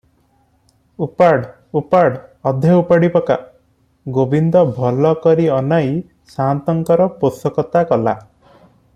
ଉପାଡ଼ 1.05 1.41
ଉପାଡ୍ 1.81 2.15
ଅଧେ 2.51 2.71
ଉପାଡ଼ିପକା।' 2.77 3.37
ଗୋବିନ୍ଦ 4.15 4.63
ଭଲ 4.79 5.11
କରି 5.27 5.45
ଅନାଇ 5.59 5.93
ସା'ନ୍ତଙ୍କର 6.37 7.07
ପୋଷକତା 7.21 7.85
କଲା। 7.93 8.17